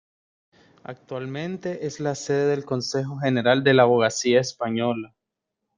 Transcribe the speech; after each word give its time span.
Actualmente 0.83 1.85
es 1.85 1.99
la 1.99 2.15
sede 2.15 2.47
del 2.47 2.65
Consejo 2.65 3.17
General 3.19 3.63
de 3.63 3.75
la 3.75 3.83
Abogacía 3.83 4.39
Española. 4.39 5.13